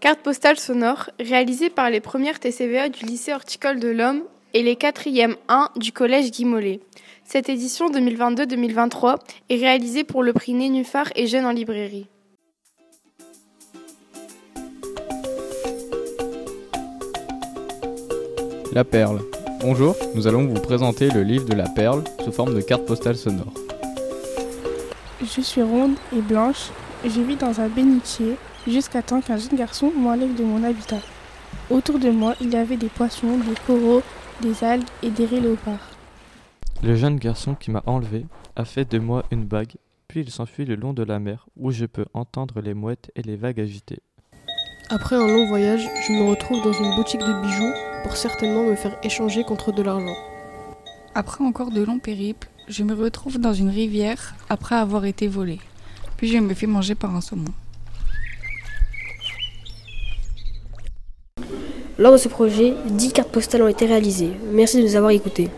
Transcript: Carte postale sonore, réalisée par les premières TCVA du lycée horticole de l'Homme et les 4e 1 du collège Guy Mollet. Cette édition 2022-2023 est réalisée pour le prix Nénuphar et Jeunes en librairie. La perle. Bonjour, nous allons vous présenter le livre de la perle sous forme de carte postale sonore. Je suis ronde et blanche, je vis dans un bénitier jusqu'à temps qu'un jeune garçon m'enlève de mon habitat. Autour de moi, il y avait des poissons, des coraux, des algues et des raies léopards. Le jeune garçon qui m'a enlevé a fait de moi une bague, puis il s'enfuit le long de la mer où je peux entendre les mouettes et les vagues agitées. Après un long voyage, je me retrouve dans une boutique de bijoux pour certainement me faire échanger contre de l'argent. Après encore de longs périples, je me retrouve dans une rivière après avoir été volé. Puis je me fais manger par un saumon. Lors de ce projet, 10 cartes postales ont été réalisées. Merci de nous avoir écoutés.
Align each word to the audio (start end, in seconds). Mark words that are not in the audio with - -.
Carte 0.00 0.20
postale 0.20 0.58
sonore, 0.58 1.10
réalisée 1.20 1.68
par 1.68 1.90
les 1.90 2.00
premières 2.00 2.40
TCVA 2.40 2.88
du 2.88 3.04
lycée 3.04 3.34
horticole 3.34 3.78
de 3.78 3.88
l'Homme 3.88 4.22
et 4.54 4.62
les 4.62 4.74
4e 4.74 5.36
1 5.48 5.68
du 5.76 5.92
collège 5.92 6.30
Guy 6.30 6.46
Mollet. 6.46 6.80
Cette 7.22 7.50
édition 7.50 7.90
2022-2023 7.90 9.16
est 9.50 9.56
réalisée 9.56 10.04
pour 10.04 10.22
le 10.22 10.32
prix 10.32 10.54
Nénuphar 10.54 11.12
et 11.16 11.26
Jeunes 11.26 11.44
en 11.44 11.52
librairie. 11.52 12.06
La 18.72 18.84
perle. 18.84 19.20
Bonjour, 19.60 19.94
nous 20.14 20.26
allons 20.26 20.46
vous 20.46 20.62
présenter 20.62 21.10
le 21.10 21.22
livre 21.22 21.44
de 21.44 21.54
la 21.54 21.68
perle 21.68 22.04
sous 22.24 22.32
forme 22.32 22.54
de 22.54 22.62
carte 22.62 22.86
postale 22.86 23.16
sonore. 23.16 23.52
Je 25.20 25.42
suis 25.42 25.60
ronde 25.60 25.96
et 26.16 26.22
blanche, 26.22 26.70
je 27.04 27.20
vis 27.20 27.36
dans 27.36 27.60
un 27.60 27.68
bénitier 27.68 28.36
jusqu'à 28.66 29.02
temps 29.02 29.20
qu'un 29.20 29.36
jeune 29.36 29.56
garçon 29.56 29.92
m'enlève 29.96 30.34
de 30.34 30.44
mon 30.44 30.62
habitat. 30.64 31.00
Autour 31.70 31.98
de 31.98 32.10
moi, 32.10 32.34
il 32.40 32.50
y 32.50 32.56
avait 32.56 32.76
des 32.76 32.88
poissons, 32.88 33.38
des 33.38 33.54
coraux, 33.66 34.02
des 34.40 34.64
algues 34.64 34.88
et 35.02 35.10
des 35.10 35.26
raies 35.26 35.40
léopards. 35.40 35.90
Le 36.82 36.94
jeune 36.94 37.16
garçon 37.16 37.54
qui 37.54 37.70
m'a 37.70 37.82
enlevé 37.86 38.26
a 38.56 38.64
fait 38.64 38.90
de 38.90 38.98
moi 38.98 39.24
une 39.30 39.44
bague, 39.44 39.74
puis 40.08 40.20
il 40.20 40.30
s'enfuit 40.30 40.64
le 40.64 40.76
long 40.76 40.92
de 40.92 41.02
la 41.02 41.18
mer 41.18 41.46
où 41.56 41.70
je 41.70 41.86
peux 41.86 42.06
entendre 42.14 42.60
les 42.60 42.74
mouettes 42.74 43.10
et 43.16 43.22
les 43.22 43.36
vagues 43.36 43.60
agitées. 43.60 44.02
Après 44.88 45.16
un 45.16 45.26
long 45.26 45.46
voyage, 45.46 45.86
je 46.06 46.12
me 46.12 46.28
retrouve 46.28 46.64
dans 46.64 46.72
une 46.72 46.96
boutique 46.96 47.20
de 47.20 47.42
bijoux 47.42 47.72
pour 48.02 48.16
certainement 48.16 48.64
me 48.64 48.74
faire 48.74 48.98
échanger 49.02 49.44
contre 49.44 49.72
de 49.72 49.82
l'argent. 49.82 50.16
Après 51.14 51.44
encore 51.44 51.70
de 51.70 51.82
longs 51.82 51.98
périples, 51.98 52.48
je 52.66 52.82
me 52.82 52.94
retrouve 52.94 53.38
dans 53.38 53.52
une 53.52 53.68
rivière 53.68 54.34
après 54.48 54.74
avoir 54.74 55.04
été 55.04 55.28
volé. 55.28 55.60
Puis 56.16 56.28
je 56.28 56.38
me 56.38 56.54
fais 56.54 56.66
manger 56.66 56.94
par 56.94 57.14
un 57.14 57.20
saumon. 57.20 57.52
Lors 62.00 62.12
de 62.12 62.16
ce 62.16 62.28
projet, 62.28 62.72
10 62.86 63.12
cartes 63.12 63.28
postales 63.28 63.60
ont 63.60 63.68
été 63.68 63.84
réalisées. 63.84 64.30
Merci 64.52 64.78
de 64.78 64.84
nous 64.84 64.96
avoir 64.96 65.10
écoutés. 65.10 65.50